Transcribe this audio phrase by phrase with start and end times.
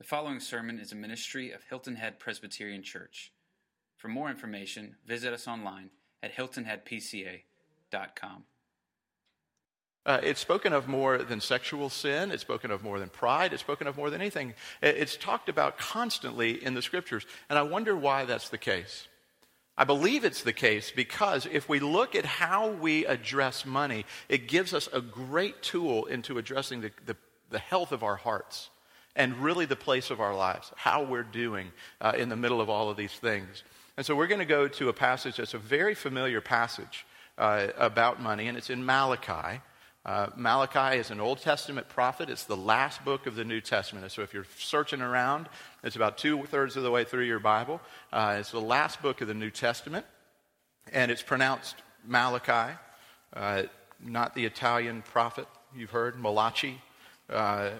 [0.00, 3.32] The following sermon is a ministry of Hilton Head Presbyterian Church.
[3.98, 5.90] For more information, visit us online
[6.22, 8.44] at hiltonheadpca.com.
[10.06, 12.30] Uh, it's spoken of more than sexual sin.
[12.30, 13.52] It's spoken of more than pride.
[13.52, 14.54] It's spoken of more than anything.
[14.80, 17.26] It's talked about constantly in the scriptures.
[17.50, 19.06] And I wonder why that's the case.
[19.76, 24.48] I believe it's the case because if we look at how we address money, it
[24.48, 27.18] gives us a great tool into addressing the, the,
[27.50, 28.70] the health of our hearts
[29.20, 31.70] and really the place of our lives, how we're doing
[32.00, 33.64] uh, in the middle of all of these things.
[33.98, 37.04] And so we're going to go to a passage that's a very familiar passage
[37.36, 39.60] uh, about money, and it's in Malachi.
[40.06, 42.30] Uh, Malachi is an Old Testament prophet.
[42.30, 44.10] It's the last book of the New Testament.
[44.10, 45.50] So if you're searching around,
[45.84, 47.78] it's about two thirds of the way through your Bible.
[48.10, 50.06] Uh, it's the last book of the New Testament,
[50.94, 52.74] and it's pronounced Malachi,
[53.34, 53.64] uh,
[54.02, 56.80] not the Italian prophet you've heard, Malachi
[57.30, 57.70] uh,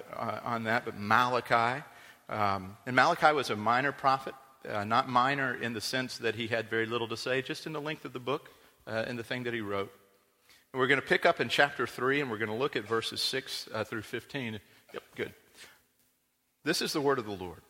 [0.44, 1.82] on that, but Malachi.
[2.28, 4.34] Um, and Malachi was a minor prophet,
[4.68, 7.72] uh, not minor in the sense that he had very little to say, just in
[7.72, 8.50] the length of the book
[8.86, 9.92] uh, and the thing that he wrote.
[10.72, 12.84] And we're going to pick up in chapter 3, and we're going to look at
[12.86, 14.60] verses 6 uh, through 15.
[14.92, 15.34] Yep, good.
[16.64, 17.62] This is the word of the Lord.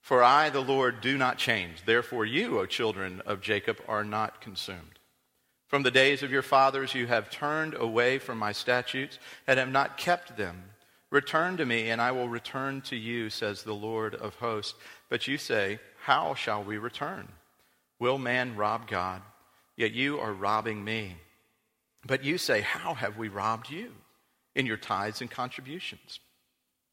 [0.00, 1.84] For I, the Lord, do not change.
[1.84, 4.97] Therefore, you, O children of Jacob, are not consumed.
[5.68, 9.70] From the days of your fathers, you have turned away from my statutes and have
[9.70, 10.64] not kept them.
[11.10, 14.74] Return to me, and I will return to you, says the Lord of hosts.
[15.10, 17.28] But you say, How shall we return?
[17.98, 19.22] Will man rob God?
[19.76, 21.16] Yet you are robbing me.
[22.06, 23.92] But you say, How have we robbed you?
[24.54, 26.20] In your tithes and contributions.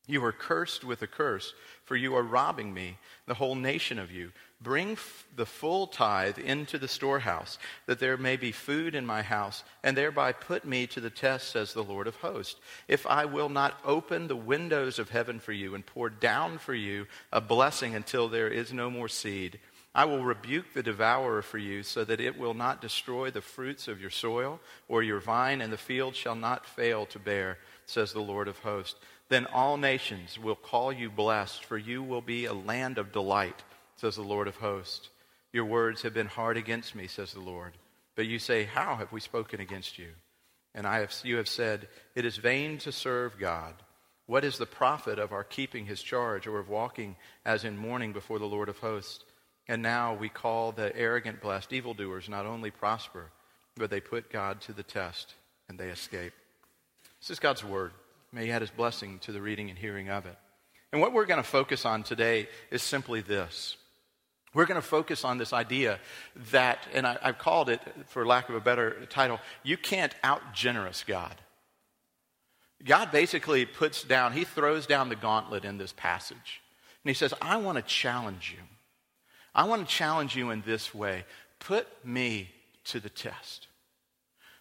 [0.07, 1.53] You are cursed with a curse,
[1.83, 4.31] for you are robbing me, the whole nation of you.
[4.61, 9.21] Bring f- the full tithe into the storehouse, that there may be food in my
[9.21, 12.59] house, and thereby put me to the test, says the Lord of hosts.
[12.87, 16.75] If I will not open the windows of heaven for you and pour down for
[16.75, 19.59] you a blessing until there is no more seed,
[19.95, 23.87] I will rebuke the devourer for you, so that it will not destroy the fruits
[23.87, 28.11] of your soil, or your vine and the field shall not fail to bear, says
[28.11, 28.99] the Lord of hosts.
[29.29, 33.63] Then all nations will call you blessed, for you will be a land of delight,
[33.95, 35.09] says the Lord of hosts.
[35.51, 37.73] Your words have been hard against me, says the Lord.
[38.15, 40.09] But you say, How have we spoken against you?
[40.73, 43.73] And I have, you have said, It is vain to serve God.
[44.27, 47.15] What is the profit of our keeping his charge or of walking
[47.45, 49.23] as in mourning before the Lord of hosts?
[49.67, 53.31] And now we call the arrogant blessed evildoers not only prosper,
[53.75, 55.33] but they put God to the test
[55.67, 56.33] and they escape.
[57.19, 57.91] This is God's word.
[58.35, 60.35] May He add His blessing to the reading and hearing of it.
[60.91, 63.77] And what we're going to focus on today is simply this.
[64.53, 65.99] We're going to focus on this idea
[66.51, 70.41] that, and I, have called it, for lack of a better title, you can't out
[70.53, 71.33] generous God.
[72.83, 76.61] God basically puts down, He throws down the gauntlet in this passage.
[77.05, 78.63] And He says, I want to challenge you.
[79.53, 81.23] I want to challenge you in this way.
[81.59, 82.49] Put me
[82.85, 83.67] to the test.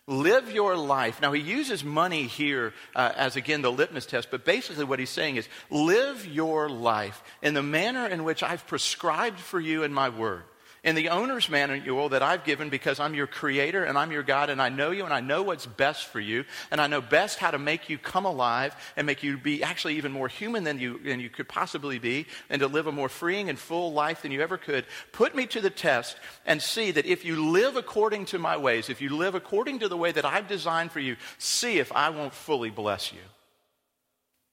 [0.06, 1.22] Live your life.
[1.22, 5.10] Now, he uses money here uh, as, again, the litmus test, but basically what he's
[5.10, 9.94] saying is live your life in the manner in which I've prescribed for you in
[9.94, 10.44] my word
[10.84, 14.50] in the owner's manual that I've given because I'm your creator and I'm your God
[14.50, 17.38] and I know you and I know what's best for you and I know best
[17.38, 20.78] how to make you come alive and make you be actually even more human than
[20.78, 24.22] you, than you could possibly be and to live a more freeing and full life
[24.22, 24.84] than you ever could.
[25.12, 28.90] Put me to the test and see that if you live according to my ways,
[28.90, 32.10] if you live according to the way that I've designed for you, see if I
[32.10, 33.20] won't fully bless you.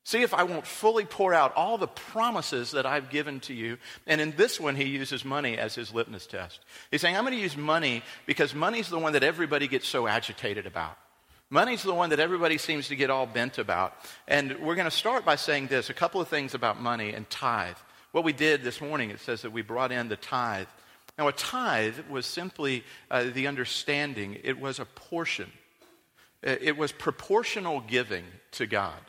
[0.03, 3.77] See if I won't fully pour out all the promises that I've given to you.
[4.07, 6.59] And in this one, he uses money as his litmus test.
[6.89, 10.07] He's saying, I'm going to use money because money's the one that everybody gets so
[10.07, 10.97] agitated about.
[11.51, 13.93] Money's the one that everybody seems to get all bent about.
[14.27, 17.29] And we're going to start by saying this a couple of things about money and
[17.29, 17.75] tithe.
[18.11, 20.67] What we did this morning, it says that we brought in the tithe.
[21.17, 25.51] Now, a tithe was simply uh, the understanding, it was a portion,
[26.41, 28.23] it was proportional giving
[28.53, 28.99] to God.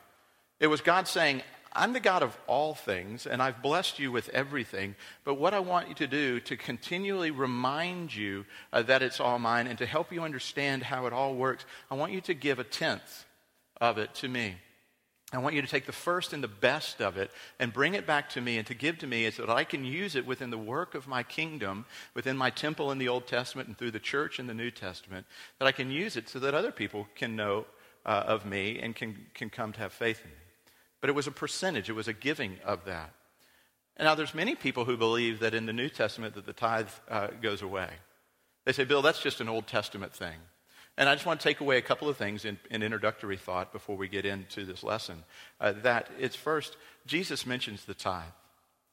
[0.62, 1.42] It was God saying,
[1.72, 4.94] I'm the God of all things, and I've blessed you with everything.
[5.24, 9.40] But what I want you to do to continually remind you uh, that it's all
[9.40, 12.60] mine and to help you understand how it all works, I want you to give
[12.60, 13.24] a tenth
[13.80, 14.54] of it to me.
[15.32, 18.06] I want you to take the first and the best of it and bring it
[18.06, 20.50] back to me and to give to me so that I can use it within
[20.50, 23.98] the work of my kingdom, within my temple in the Old Testament and through the
[23.98, 25.26] church in the New Testament,
[25.58, 27.66] that I can use it so that other people can know
[28.06, 30.36] uh, of me and can, can come to have faith in me.
[31.02, 33.12] But it was a percentage, it was a giving of that.
[33.98, 36.88] And now there's many people who believe that in the New Testament that the tithe
[37.10, 37.90] uh, goes away.
[38.64, 40.36] They say, Bill, that's just an Old Testament thing.
[40.96, 43.72] And I just want to take away a couple of things in, in introductory thought
[43.72, 45.24] before we get into this lesson.
[45.60, 46.76] Uh, that it's first,
[47.06, 48.24] Jesus mentions the tithe.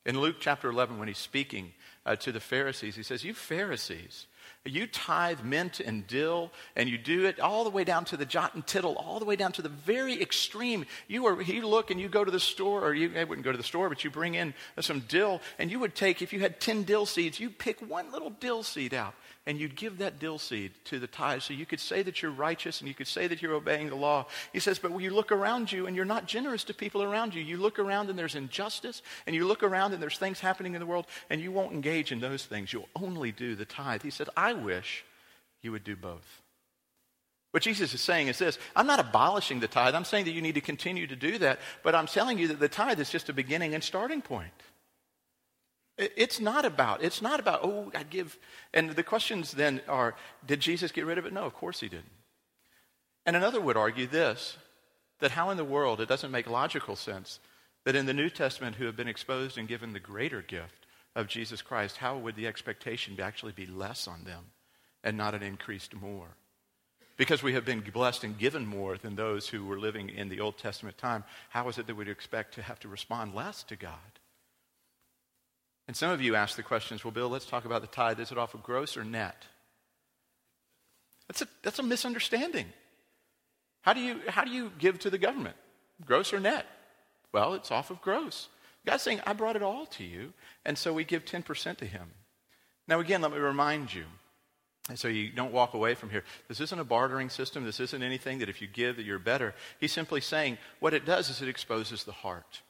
[0.05, 1.73] In Luke chapter 11, when he's speaking
[2.05, 4.27] uh, to the Pharisees, he says, You Pharisees,
[4.69, 8.25] you tithe mint and dill, and you do it all the way down to the
[8.25, 10.85] jot and tittle, all the way down to the very extreme.
[11.07, 13.51] You are you look and you go to the store, or you I wouldn't go
[13.51, 16.39] to the store, but you bring in some dill, and you would take if you
[16.39, 19.13] had ten dill seeds, you'd pick one little dill seed out,
[19.49, 22.29] and you'd give that dill seed to the tithe, so you could say that you're
[22.29, 24.27] righteous and you could say that you're obeying the law.
[24.53, 27.33] He says, but when you look around you and you're not generous to people around
[27.33, 30.75] you, you look around and there's injustice, and you look around and there's things happening
[30.75, 32.71] in the world, and you won't engage in those things.
[32.71, 34.03] You'll only do the tithe.
[34.03, 35.03] He said, I wish
[35.63, 36.43] you would do both.
[37.49, 39.95] What Jesus is saying is this I'm not abolishing the tithe.
[39.95, 42.59] I'm saying that you need to continue to do that, but I'm telling you that
[42.59, 44.53] the tithe is just a beginning and starting point.
[45.99, 48.37] It's not about, it's not about, oh, I give.
[48.73, 50.15] And the questions then are,
[50.47, 51.33] did Jesus get rid of it?
[51.33, 52.09] No, of course he didn't.
[53.25, 54.57] And another would argue this
[55.19, 57.39] that how in the world it doesn't make logical sense
[57.83, 61.27] that in the New Testament, who have been exposed and given the greater gift of
[61.27, 64.45] Jesus Christ, how would the expectation actually be less on them?
[65.03, 66.35] and not an increased more.
[67.17, 70.39] Because we have been blessed and given more than those who were living in the
[70.39, 73.75] Old Testament time, how is it that we'd expect to have to respond less to
[73.75, 74.19] God?
[75.89, 78.19] And some of you ask the questions well, Bill, let's talk about the tithe.
[78.19, 79.47] Is it off of gross or net?
[81.27, 82.67] That's a, that's a misunderstanding.
[83.81, 85.55] How do, you, how do you give to the government?
[86.05, 86.67] Gross or net?
[87.33, 88.49] Well, it's off of gross.
[88.85, 90.33] God's saying, I brought it all to you,
[90.63, 92.11] and so we give 10% to Him.
[92.87, 94.03] Now, again, let me remind you
[94.89, 96.23] and so you don't walk away from here.
[96.47, 97.63] This isn't a bartering system.
[97.63, 99.55] This isn't anything that if you give that you're better.
[99.79, 102.61] He's simply saying what it does is it exposes the heart.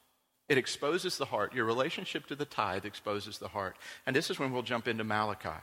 [0.50, 1.54] It exposes the heart.
[1.54, 3.78] Your relationship to the tithe exposes the heart.
[4.06, 5.62] And this is when we'll jump into Malachi.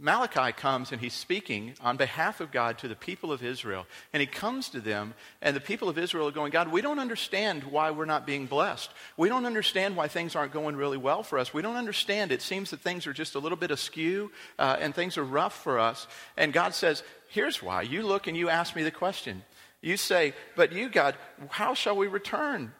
[0.00, 3.84] Malachi comes and he's speaking on behalf of God to the people of Israel.
[4.12, 7.00] And he comes to them, and the people of Israel are going, God, we don't
[7.00, 8.90] understand why we're not being blessed.
[9.16, 11.52] We don't understand why things aren't going really well for us.
[11.52, 12.30] We don't understand.
[12.30, 15.62] It seems that things are just a little bit askew uh, and things are rough
[15.64, 16.06] for us.
[16.36, 17.82] And God says, Here's why.
[17.82, 19.42] You look and you ask me the question.
[19.82, 21.16] You say, But you, God,
[21.50, 22.72] how shall we return?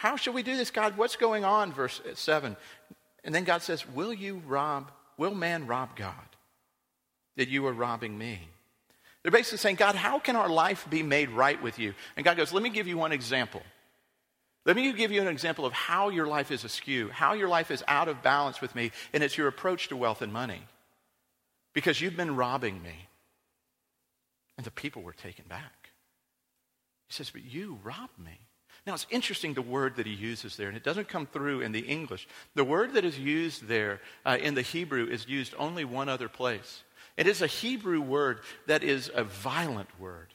[0.00, 0.96] How shall we do this, God?
[0.96, 1.74] What's going on?
[1.74, 2.56] Verse 7.
[3.22, 6.14] And then God says, Will you rob Will man rob God?
[7.36, 8.48] That you are robbing me.
[9.22, 11.92] They're basically saying, God, how can our life be made right with you?
[12.16, 13.60] And God goes, Let me give you one example.
[14.64, 17.70] Let me give you an example of how your life is askew, how your life
[17.70, 20.62] is out of balance with me, and it's your approach to wealth and money.
[21.74, 23.08] Because you've been robbing me.
[24.56, 25.90] And the people were taken back.
[27.06, 28.38] He says, But you robbed me.
[28.86, 31.72] Now, it's interesting the word that he uses there, and it doesn't come through in
[31.72, 32.26] the English.
[32.54, 36.28] The word that is used there uh, in the Hebrew is used only one other
[36.28, 36.82] place.
[37.16, 40.28] It is a Hebrew word that is a violent word.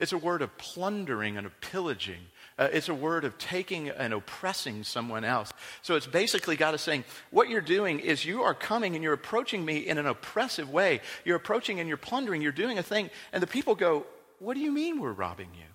[0.00, 2.18] It's a word of plundering and of pillaging.
[2.58, 5.52] Uh, it's a word of taking and oppressing someone else.
[5.82, 9.12] So it's basically God is saying, what you're doing is you are coming and you're
[9.12, 11.00] approaching me in an oppressive way.
[11.24, 12.42] You're approaching and you're plundering.
[12.42, 13.10] You're doing a thing.
[13.32, 14.04] And the people go,
[14.40, 15.71] What do you mean we're robbing you?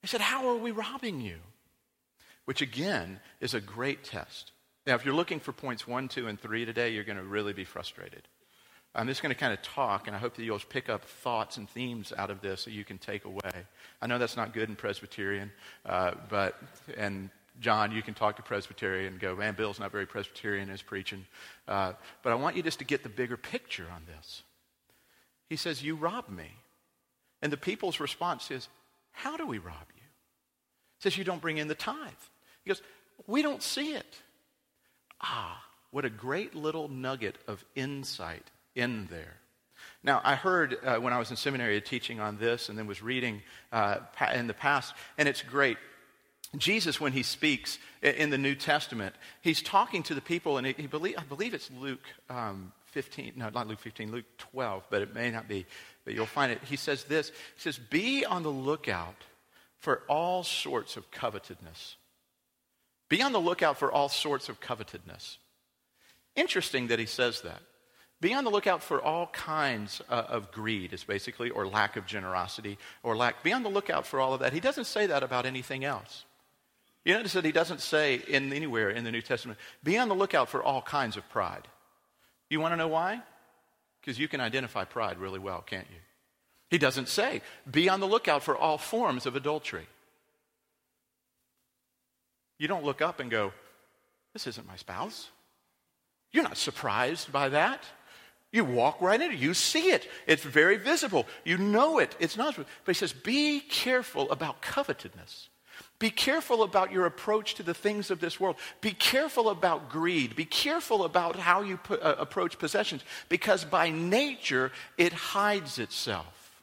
[0.00, 1.36] He said, How are we robbing you?
[2.44, 4.52] Which again is a great test.
[4.86, 7.52] Now, if you're looking for points one, two, and three today, you're going to really
[7.52, 8.22] be frustrated.
[8.94, 11.58] I'm just going to kind of talk, and I hope that you'll pick up thoughts
[11.58, 13.66] and themes out of this that you can take away.
[14.02, 15.52] I know that's not good in Presbyterian,
[15.86, 16.56] uh, but,
[16.96, 17.30] and
[17.60, 20.82] John, you can talk to Presbyterian and go, man, Bill's not very Presbyterian in his
[20.82, 21.24] preaching.
[21.68, 21.92] Uh,
[22.22, 24.42] but I want you just to get the bigger picture on this.
[25.48, 26.50] He says, You robbed me.
[27.42, 28.68] And the people's response is,
[29.22, 30.02] how do we rob you?
[30.98, 31.96] He says, You don't bring in the tithe.
[32.64, 32.82] He goes,
[33.26, 34.16] We don't see it.
[35.20, 39.36] Ah, what a great little nugget of insight in there.
[40.02, 43.02] Now, I heard uh, when I was in seminary teaching on this and then was
[43.02, 43.98] reading uh,
[44.34, 45.76] in the past, and it's great.
[46.56, 50.86] Jesus, when he speaks in the New Testament, he's talking to the people, and he
[50.86, 55.14] believe, I believe it's Luke um, 15, no, not Luke 15, Luke 12, but it
[55.14, 55.66] may not be
[56.04, 56.60] but you'll find it.
[56.64, 59.16] He says this He says, Be on the lookout
[59.78, 61.96] for all sorts of covetousness.
[63.08, 65.38] Be on the lookout for all sorts of covetousness.
[66.36, 67.60] Interesting that he says that.
[68.20, 72.04] Be on the lookout for all kinds uh, of greed, is basically, or lack of
[72.06, 73.42] generosity, or lack.
[73.42, 74.52] Be on the lookout for all of that.
[74.52, 76.24] He doesn't say that about anything else.
[77.04, 80.14] You notice that he doesn't say in anywhere in the New Testament, be on the
[80.14, 81.66] lookout for all kinds of pride.
[82.50, 83.22] You want to know why?
[84.00, 85.98] Because you can identify pride really well, can't you?
[86.70, 89.86] He doesn't say, be on the lookout for all forms of adultery.
[92.58, 93.52] You don't look up and go,
[94.32, 95.30] this isn't my spouse.
[96.30, 97.82] You're not surprised by that.
[98.52, 99.40] You walk right into it.
[99.40, 100.08] You see it.
[100.26, 101.26] It's very visible.
[101.44, 102.16] You know it.
[102.18, 102.56] It's not.
[102.56, 105.48] But he says, be careful about covetousness.
[106.00, 108.56] Be careful about your approach to the things of this world.
[108.80, 110.34] Be careful about greed.
[110.34, 116.62] Be careful about how you put, uh, approach possessions because by nature it hides itself.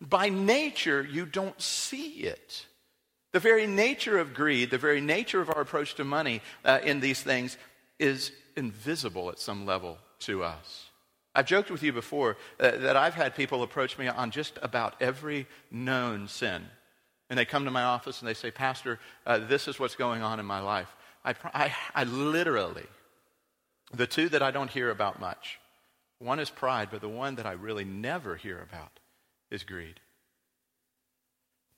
[0.00, 2.66] By nature you don't see it.
[3.32, 7.00] The very nature of greed, the very nature of our approach to money uh, in
[7.00, 7.58] these things
[7.98, 10.86] is invisible at some level to us.
[11.34, 14.94] I've joked with you before uh, that I've had people approach me on just about
[15.02, 16.64] every known sin.
[17.30, 20.22] And they come to my office and they say, Pastor, uh, this is what's going
[20.22, 20.94] on in my life.
[21.24, 22.86] I, I, I literally,
[23.92, 25.58] the two that I don't hear about much,
[26.18, 29.00] one is pride, but the one that I really never hear about
[29.50, 30.00] is greed.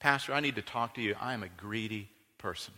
[0.01, 1.15] Pastor, I need to talk to you.
[1.21, 2.75] I am a greedy person.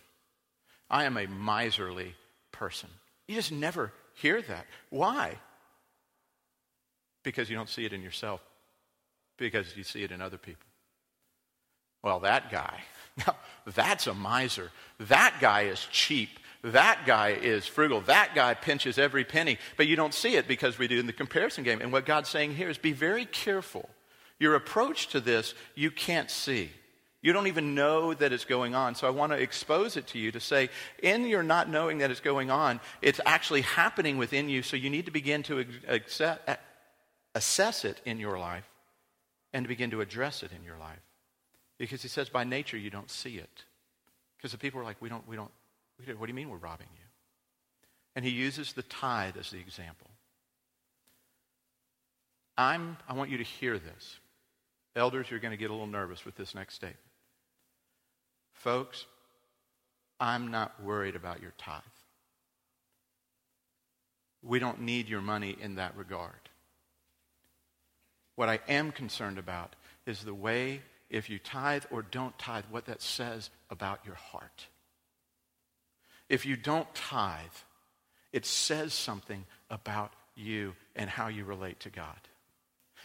[0.90, 2.14] I am a miserly
[2.52, 2.88] person.
[3.26, 4.66] You just never hear that.
[4.90, 5.38] Why?
[7.22, 8.40] Because you don't see it in yourself,
[9.37, 10.67] because you see it in other people.
[12.02, 12.80] Well, that guy,
[13.26, 13.36] Now
[13.74, 14.70] that's a miser.
[15.00, 16.30] That guy is cheap.
[16.62, 18.00] That guy is frugal.
[18.02, 19.58] That guy pinches every penny.
[19.76, 21.80] But you don't see it because we do in the comparison game.
[21.80, 23.88] And what God's saying here is be very careful.
[24.40, 26.70] Your approach to this, you can't see.
[27.20, 28.94] You don't even know that it's going on.
[28.94, 30.70] So I want to expose it to you to say,
[31.02, 34.62] in your not knowing that it's going on, it's actually happening within you.
[34.62, 36.48] So you need to begin to accept,
[37.34, 38.68] assess it in your life
[39.52, 41.07] and begin to address it in your life.
[41.78, 43.64] Because he says, by nature, you don't see it.
[44.37, 45.50] Because the people are like, we don't, we don't,
[45.99, 47.04] we don't, what do you mean we're robbing you?
[48.16, 50.08] And he uses the tithe as the example.
[52.56, 54.18] I'm, I want you to hear this.
[54.97, 56.99] Elders, you're going to get a little nervous with this next statement.
[58.52, 59.06] Folks,
[60.18, 61.82] I'm not worried about your tithe.
[64.42, 66.32] We don't need your money in that regard.
[68.35, 72.86] What I am concerned about is the way if you tithe or don't tithe, what
[72.86, 74.66] that says about your heart.
[76.28, 77.44] If you don't tithe,
[78.32, 82.18] it says something about you and how you relate to God.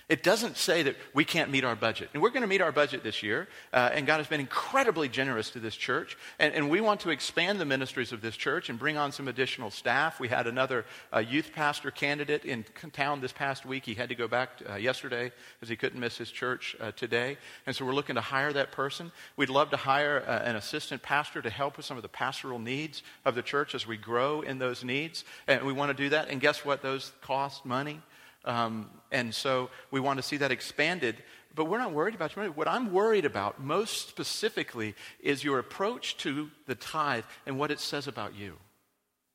[0.10, 2.10] It doesn't say that we can't meet our budget.
[2.13, 3.48] And we're going to meet our budget this year.
[3.72, 6.17] Uh, and God has been incredibly generous to this church.
[6.39, 9.27] And, and, we want to expand the ministries of this church and bring on some
[9.27, 10.19] additional staff.
[10.19, 13.86] We had another uh, youth pastor candidate in town this past week.
[13.86, 17.38] He had to go back uh, yesterday because he couldn't miss his church uh, today.
[17.65, 19.12] And so we're looking to hire that person.
[19.38, 22.60] We'd love to hire uh, an assistant pastor to help with some of the pastoral
[22.60, 25.24] needs of the church as we grow in those needs.
[25.48, 26.27] And we want to do that.
[26.29, 26.81] And guess what?
[26.81, 28.01] Those cost money.
[28.45, 31.17] Um, and so we want to see that expanded.
[31.55, 32.50] But we're not worried about money.
[32.50, 37.79] What I'm worried about most specifically is your approach to the tithe and what it
[37.79, 38.57] says about you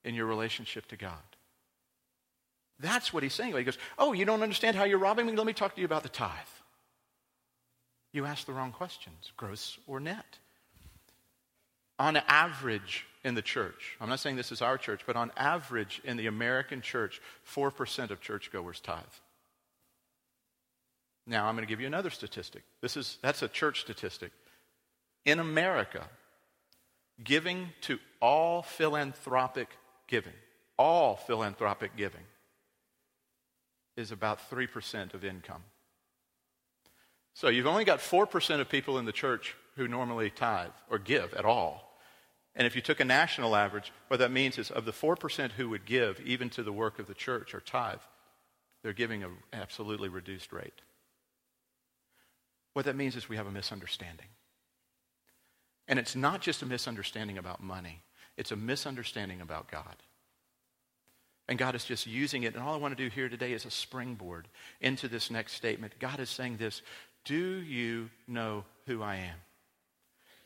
[0.04, 1.12] in your relationship to God.
[2.80, 3.56] That's what he's saying.
[3.56, 5.32] He goes, Oh, you don't understand how you're robbing me?
[5.32, 6.30] Let me talk to you about the tithe.
[8.12, 10.38] You ask the wrong questions, gross or net.
[11.98, 16.00] On average, in the church, I'm not saying this is our church, but on average
[16.04, 17.20] in the American church,
[17.52, 19.02] 4% of churchgoers tithe.
[21.26, 22.62] Now, I'm going to give you another statistic.
[22.80, 24.32] This is, that's a church statistic.
[25.26, 26.08] In America,
[27.22, 29.68] giving to all philanthropic
[30.06, 30.32] giving,
[30.78, 32.22] all philanthropic giving,
[33.96, 35.62] is about 3% of income.
[37.34, 41.34] So you've only got 4% of people in the church who normally tithe or give
[41.34, 41.87] at all.
[42.58, 45.68] And if you took a national average, what that means is of the 4% who
[45.68, 48.00] would give, even to the work of the church or tithe,
[48.82, 50.82] they're giving an absolutely reduced rate.
[52.72, 54.26] What that means is we have a misunderstanding.
[55.86, 58.02] And it's not just a misunderstanding about money,
[58.36, 59.96] it's a misunderstanding about God.
[61.48, 62.54] And God is just using it.
[62.54, 64.48] And all I want to do here today is a springboard
[64.80, 65.94] into this next statement.
[65.98, 66.82] God is saying this
[67.24, 69.36] Do you know who I am?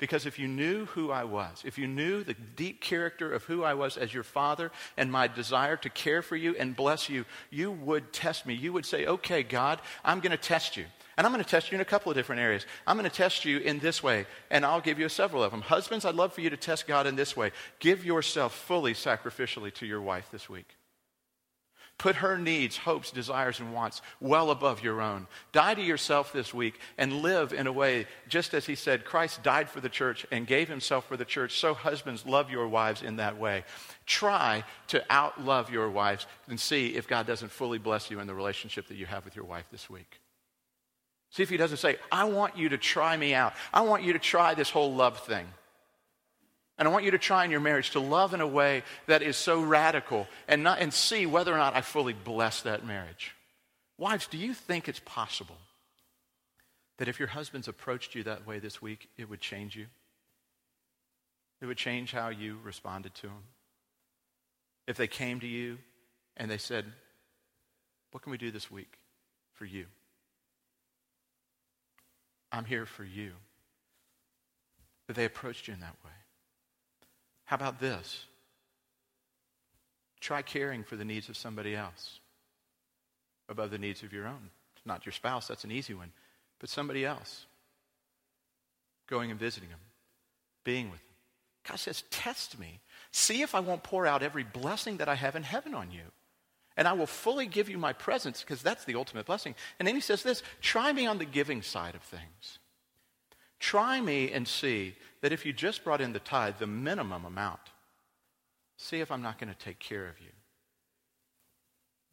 [0.02, 3.62] Because if you knew who I was, if you knew the deep character of who
[3.62, 7.24] I was as your father and my desire to care for you and bless you,
[7.50, 8.52] you would test me.
[8.52, 10.86] You would say, okay, God, I'm going to test you.
[11.16, 12.66] And I'm going to test you in a couple of different areas.
[12.84, 15.60] I'm going to test you in this way, and I'll give you several of them.
[15.60, 17.52] Husbands, I'd love for you to test God in this way.
[17.78, 20.74] Give yourself fully sacrificially to your wife this week.
[21.98, 25.28] Put her needs, hopes, desires, and wants well above your own.
[25.52, 29.42] Die to yourself this week and live in a way, just as he said, Christ
[29.44, 31.60] died for the church and gave himself for the church.
[31.60, 33.64] So, husbands, love your wives in that way.
[34.04, 38.34] Try to outlove your wives and see if God doesn't fully bless you in the
[38.34, 40.18] relationship that you have with your wife this week.
[41.30, 43.54] See if he doesn't say, I want you to try me out.
[43.72, 45.46] I want you to try this whole love thing.
[46.78, 49.22] And I want you to try in your marriage to love in a way that
[49.22, 53.34] is so radical and, not, and see whether or not I fully bless that marriage.
[53.98, 55.58] Wives, do you think it's possible
[56.98, 59.86] that if your husbands approached you that way this week, it would change you?
[61.60, 63.44] It would change how you responded to him?
[64.88, 65.78] If they came to you
[66.36, 66.84] and they said,
[68.10, 68.98] What can we do this week
[69.52, 69.86] for you?
[72.50, 73.32] I'm here for you.
[75.06, 76.10] That they approached you in that way.
[77.52, 78.24] How about this?
[80.20, 82.18] Try caring for the needs of somebody else
[83.46, 84.48] above the needs of your own.
[84.86, 86.12] Not your spouse, that's an easy one,
[86.60, 87.44] but somebody else.
[89.06, 89.80] Going and visiting them,
[90.64, 91.14] being with them.
[91.68, 92.80] God says, Test me.
[93.10, 96.04] See if I won't pour out every blessing that I have in heaven on you.
[96.78, 99.54] And I will fully give you my presence because that's the ultimate blessing.
[99.78, 102.60] And then he says this try me on the giving side of things.
[103.62, 107.60] Try me and see that if you just brought in the tithe, the minimum amount,
[108.76, 110.32] see if I'm not going to take care of you.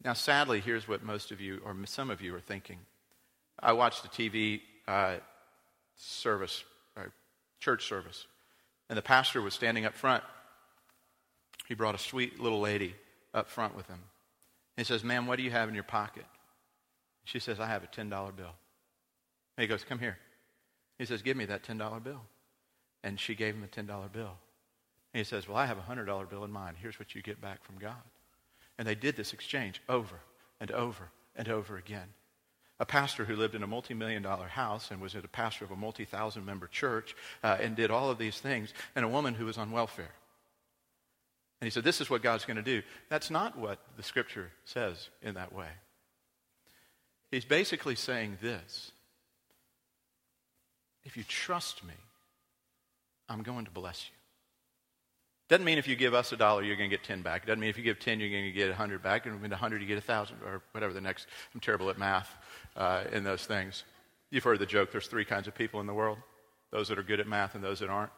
[0.04, 2.78] Now, sadly, here's what most of you, or some of you, are thinking.
[3.58, 5.16] I watched a TV uh,
[5.96, 6.62] service,
[7.58, 8.28] church service,
[8.88, 10.22] and the pastor was standing up front.
[11.66, 12.94] He brought a sweet little lady
[13.34, 13.98] up front with him.
[14.76, 16.26] He says, Ma'am, what do you have in your pocket?
[17.24, 18.54] She says, I have a $10 bill.
[19.56, 20.16] And he goes, Come here.
[21.00, 22.20] He says, Give me that $10 bill.
[23.02, 24.36] And she gave him a $10 bill.
[25.14, 26.74] And he says, Well, I have a $100 bill in mine.
[26.78, 28.02] Here's what you get back from God.
[28.78, 30.20] And they did this exchange over
[30.60, 32.08] and over and over again.
[32.78, 35.70] A pastor who lived in a multi million dollar house and was a pastor of
[35.70, 39.32] a multi thousand member church uh, and did all of these things, and a woman
[39.32, 40.12] who was on welfare.
[41.62, 42.82] And he said, This is what God's going to do.
[43.08, 45.68] That's not what the scripture says in that way.
[47.30, 48.92] He's basically saying this
[51.04, 51.94] If you trust me,
[53.28, 54.16] I'm going to bless you.
[55.48, 57.44] Doesn't mean if you give us a dollar, you're going to get 10 back.
[57.44, 59.24] Doesn't mean if you give 10, you're going to get 100 back.
[59.24, 61.26] Doesn't mean 100, you get 1,000 or whatever the next.
[61.54, 62.32] I'm terrible at math
[62.76, 63.82] uh, in those things.
[64.30, 66.18] You've heard the joke there's three kinds of people in the world
[66.70, 68.12] those that are good at math and those that aren't.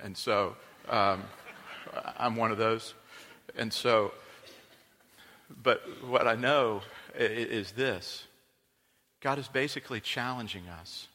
[0.00, 0.56] And so,
[0.88, 1.22] um,
[2.16, 2.94] I'm one of those.
[3.56, 4.12] And so,
[5.62, 6.80] but what I know
[7.16, 8.24] is this
[9.20, 11.08] God is basically challenging us.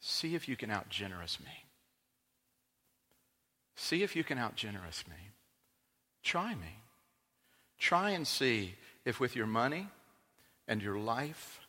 [0.00, 1.64] See if you can outgenerous me.
[3.74, 5.32] See if you can outgenerous me.
[6.22, 6.80] Try me.
[7.78, 9.88] Try and see if with your money
[10.66, 11.60] and your life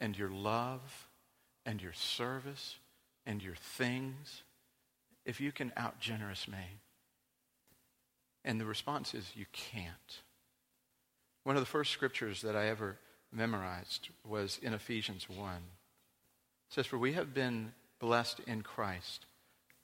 [0.00, 1.08] and your love
[1.64, 2.76] and your service
[3.26, 4.42] and your things
[5.24, 6.80] if you can outgenerous me?
[8.44, 10.20] And the response is, you can't.
[11.44, 12.98] One of the first scriptures that I ever
[13.32, 15.56] memorized was in Ephesians 1.
[16.74, 19.26] Says, For we have been blessed in Christ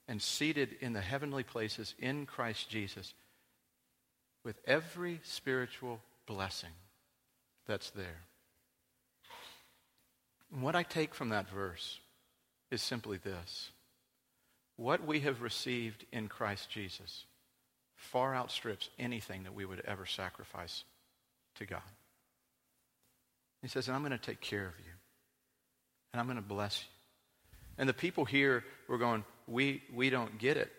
[0.08, 3.14] and seated in the heavenly places in Christ Jesus
[4.44, 6.72] with every spiritual blessing
[7.68, 8.22] that's there.
[10.52, 12.00] And what I take from that verse
[12.72, 13.70] is simply this
[14.74, 17.24] what we have received in Christ Jesus
[17.94, 20.82] far outstrips anything that we would ever sacrifice
[21.54, 21.82] to God.
[23.62, 24.89] He says, and I'm going to take care of you.
[26.12, 26.88] And I'm going to bless you.
[27.78, 30.70] And the people here were going, we, we don't get it.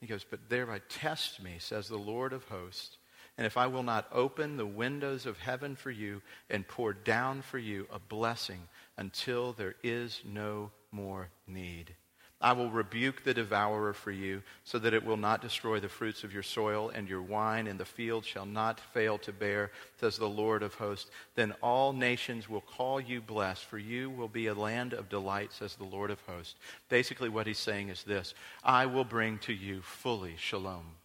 [0.00, 2.96] He goes, but thereby test me, says the Lord of hosts.
[3.36, 7.42] And if I will not open the windows of heaven for you and pour down
[7.42, 8.60] for you a blessing
[8.96, 11.94] until there is no more need.
[12.40, 16.22] I will rebuke the devourer for you, so that it will not destroy the fruits
[16.22, 20.16] of your soil, and your wine in the field shall not fail to bear, says
[20.16, 21.10] the Lord of hosts.
[21.34, 25.52] Then all nations will call you blessed, for you will be a land of delight,
[25.52, 26.54] says the Lord of hosts.
[26.88, 30.97] Basically, what he's saying is this I will bring to you fully shalom.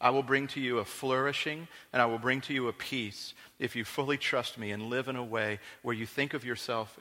[0.00, 3.34] I will bring to you a flourishing and I will bring to you a peace
[3.58, 6.98] if you fully trust me and live in a way where you think of yourself,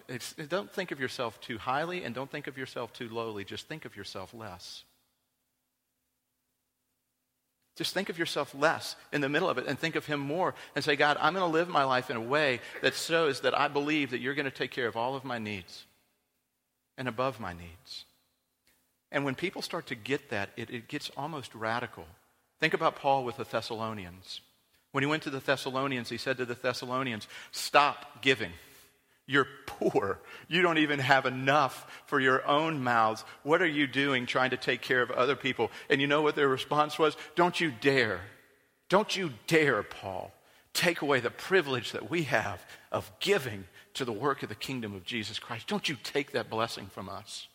[0.49, 3.45] don't think of yourself too highly and don't think of yourself too lowly.
[3.45, 4.83] Just think of yourself less.
[7.77, 10.53] Just think of yourself less in the middle of it and think of Him more
[10.75, 13.57] and say, God, I'm going to live my life in a way that shows that
[13.57, 15.85] I believe that you're going to take care of all of my needs
[16.97, 18.03] and above my needs.
[19.13, 22.05] And when people start to get that, it, it gets almost radical.
[22.59, 24.41] Think about Paul with the Thessalonians.
[24.91, 28.51] When he went to the Thessalonians, he said to the Thessalonians, Stop giving.
[29.27, 30.19] You're poor.
[30.47, 33.23] You don't even have enough for your own mouths.
[33.43, 35.69] What are you doing trying to take care of other people?
[35.87, 37.15] And you know what their response was?
[37.35, 38.21] Don't you dare.
[38.89, 40.31] Don't you dare, Paul,
[40.73, 44.95] take away the privilege that we have of giving to the work of the kingdom
[44.95, 45.67] of Jesus Christ.
[45.67, 47.47] Don't you take that blessing from us.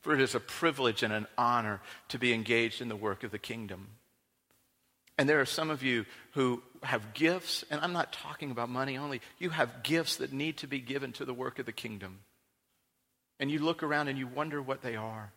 [0.00, 3.32] For it is a privilege and an honor to be engaged in the work of
[3.32, 3.88] the kingdom.
[5.16, 8.98] And there are some of you who have gifts, and I'm not talking about money
[8.98, 9.20] only.
[9.38, 12.18] You have gifts that need to be given to the work of the kingdom.
[13.38, 15.32] And you look around and you wonder what they are.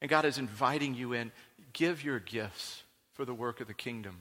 [0.00, 1.30] And God is inviting you in.
[1.72, 2.82] Give your gifts
[3.14, 4.16] for the work of the kingdom.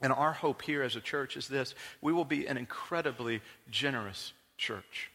[0.00, 3.40] And our hope here as a church is this we will be an incredibly
[3.70, 5.10] generous church.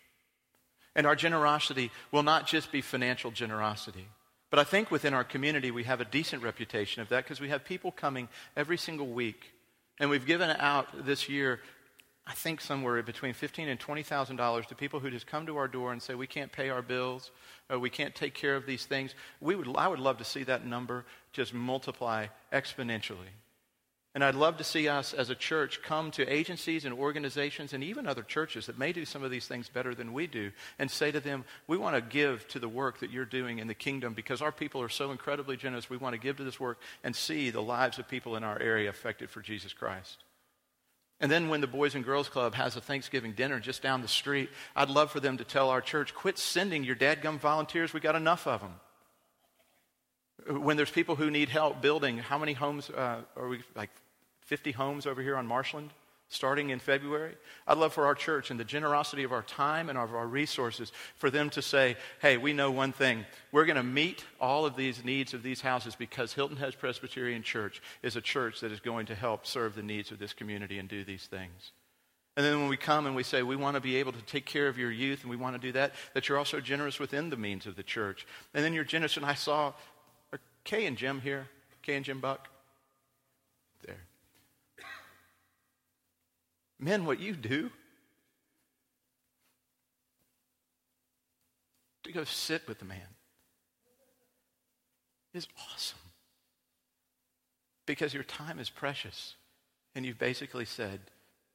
[0.95, 4.07] And our generosity will not just be financial generosity.
[4.49, 7.49] But I think within our community we have a decent reputation of that because we
[7.49, 9.51] have people coming every single week.
[9.99, 11.59] And we've given out this year,
[12.25, 15.57] I think somewhere between fifteen and twenty thousand dollars to people who just come to
[15.57, 17.31] our door and say we can't pay our bills,
[17.69, 19.15] or we can't take care of these things.
[19.41, 23.31] We would, I would love to see that number just multiply exponentially.
[24.17, 27.83] And I'd love to see us as a church come to agencies and organizations and
[27.83, 30.49] even other churches that may do some of these things better than we do
[30.79, 33.67] and say to them, we want to give to the work that you're doing in
[33.67, 35.87] the kingdom because our people are so incredibly generous.
[35.87, 38.59] We want to give to this work and see the lives of people in our
[38.59, 40.17] area affected for Jesus Christ.
[41.19, 44.07] And then when the Boys and Girls Club has a Thanksgiving dinner just down the
[44.07, 47.93] street, I'd love for them to tell our church, quit sending your dadgum volunteers.
[47.93, 48.73] We got enough of them
[50.49, 53.91] when there's people who need help building, how many homes uh, are we, like
[54.47, 55.91] 50 homes over here on Marshland
[56.29, 57.35] starting in February.
[57.67, 60.91] I'd love for our church and the generosity of our time and of our resources
[61.15, 63.25] for them to say, hey, we know one thing.
[63.51, 67.43] We're going to meet all of these needs of these houses because Hilton Head Presbyterian
[67.43, 70.79] Church is a church that is going to help serve the needs of this community
[70.79, 71.71] and do these things.
[72.35, 74.45] And then when we come and we say, we want to be able to take
[74.45, 77.29] care of your youth and we want to do that, that you're also generous within
[77.29, 78.27] the means of the church.
[78.53, 79.17] And then you're generous.
[79.17, 79.73] And I saw,
[80.63, 81.47] Kay and Jim here?
[81.81, 82.47] Kay and Jim Buck?
[83.85, 83.95] There.
[86.79, 87.71] Men, what you do
[92.03, 93.15] to go sit with the man
[95.33, 95.99] is awesome.
[97.85, 99.35] Because your time is precious.
[99.95, 100.99] And you've basically said,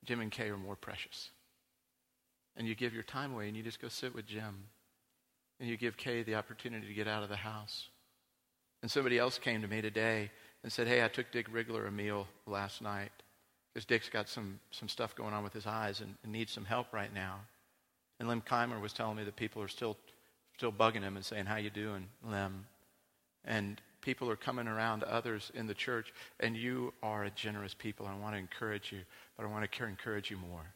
[0.04, 1.30] Jim and Kay are more precious.
[2.56, 4.64] And you give your time away and you just go sit with Jim.
[5.61, 7.88] And you give Kay the opportunity to get out of the house.
[8.82, 10.30] And somebody else came to me today
[10.64, 13.12] and said, Hey, I took Dick Rigler a meal last night
[13.72, 16.64] because Dick's got some, some stuff going on with his eyes and, and needs some
[16.64, 17.40] help right now.
[18.20, 19.96] And Lim Keimer was telling me that people are still,
[20.56, 22.66] still bugging him and saying, how you doing, Lim?
[23.44, 27.74] And people are coming around to others in the church, and you are a generous
[27.74, 28.06] people.
[28.06, 29.00] I want to encourage you,
[29.37, 30.74] but I want to encourage you more.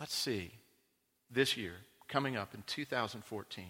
[0.00, 0.52] Let's see
[1.30, 1.72] this year,
[2.08, 3.64] coming up in 2014,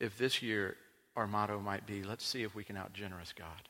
[0.00, 0.76] if this year
[1.16, 3.68] our motto might be, let's see if we can out generous God.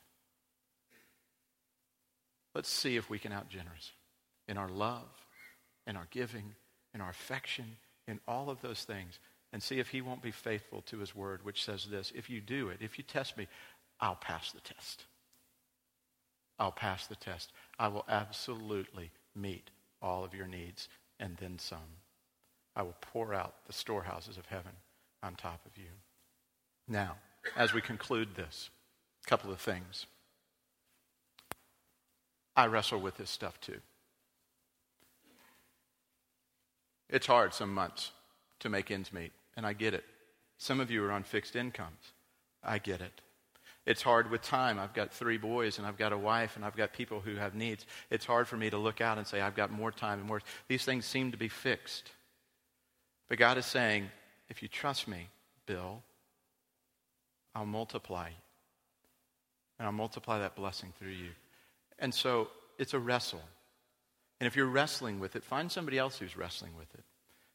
[2.54, 3.92] Let's see if we can out generous
[4.48, 5.08] in our love,
[5.86, 6.54] in our giving,
[6.94, 9.18] in our affection, in all of those things,
[9.52, 12.40] and see if he won't be faithful to his word, which says this if you
[12.40, 13.46] do it, if you test me,
[14.00, 15.04] I'll pass the test.
[16.58, 17.52] I'll pass the test.
[17.78, 20.88] I will absolutely meet all of your needs
[21.18, 21.78] and then some.
[22.74, 24.72] I will pour out the storehouses of heaven
[25.22, 25.90] on top of you.
[26.88, 27.16] Now,
[27.56, 28.70] as we conclude this,
[29.24, 30.06] a couple of things.
[32.56, 33.80] I wrestle with this stuff too.
[37.08, 38.12] It's hard some months
[38.60, 40.04] to make ends meet, and I get it.
[40.58, 42.12] Some of you are on fixed incomes.
[42.64, 43.20] I get it.
[43.84, 44.78] It's hard with time.
[44.78, 47.54] I've got three boys, and I've got a wife, and I've got people who have
[47.54, 47.84] needs.
[48.10, 50.40] It's hard for me to look out and say, I've got more time and more.
[50.68, 52.12] These things seem to be fixed.
[53.28, 54.08] But God is saying,
[54.48, 55.28] if you trust me,
[55.66, 56.02] Bill,
[57.54, 58.28] I'll multiply.
[59.78, 61.30] And I'll multiply that blessing through you.
[62.02, 63.40] And so it's a wrestle.
[64.40, 67.04] And if you're wrestling with it, find somebody else who's wrestling with it.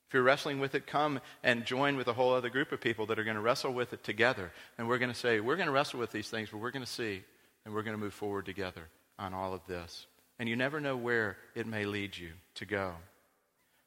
[0.08, 3.08] If you're wrestling with it, come and join with a whole other group of people
[3.08, 4.54] that are going to wrestle with it together.
[4.78, 6.86] And we're going to say, we're going to wrestle with these things, but we're going
[6.86, 7.24] to see,
[7.66, 8.84] and we're going to move forward together
[9.20, 10.08] on all of this.
[10.40, 12.94] And you never know where it may lead you to go.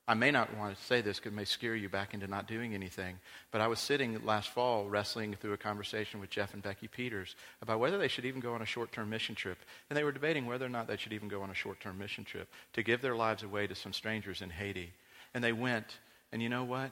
[0.09, 2.49] I may not want to say this because it may scare you back into not
[2.49, 3.19] doing anything,
[3.53, 7.37] but I was sitting last fall wrestling through a conversation with Jeff and Becky Peters
[7.63, 9.59] about whether they should even go on a short term mission trip.
[9.89, 11.99] And they were debating whether or not they should even go on a short term
[11.99, 14.93] mission trip to give their lives away to some strangers in Haiti.
[15.33, 15.99] And they went,
[16.33, 16.91] and you know what?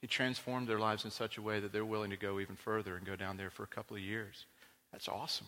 [0.00, 2.96] He transformed their lives in such a way that they're willing to go even further
[2.96, 4.46] and go down there for a couple of years.
[4.92, 5.46] That's awesome.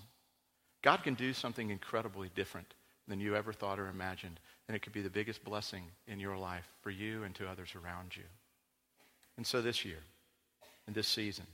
[0.82, 2.74] God can do something incredibly different
[3.06, 4.40] than you ever thought or imagined.
[4.68, 7.74] And it could be the biggest blessing in your life for you and to others
[7.74, 8.24] around you.
[9.36, 9.98] And so this year,
[10.86, 11.46] in this season,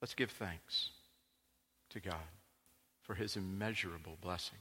[0.00, 0.90] let's give thanks
[1.90, 2.14] to God
[3.02, 4.58] for his immeasurable blessing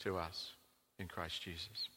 [0.00, 0.52] to us
[0.98, 1.88] in Christ Jesus.